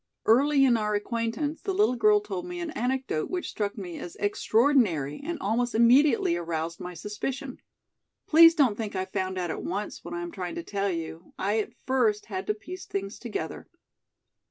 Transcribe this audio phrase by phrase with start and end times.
[0.25, 4.15] Early in our acquaintance the little girl told me an anecdote which struck me as
[4.15, 7.59] extraordinary and almost immediately aroused my suspicion.
[8.25, 11.33] Please don't think I found out at once what I am trying to tell you,
[11.37, 13.67] I at first had to piece things together.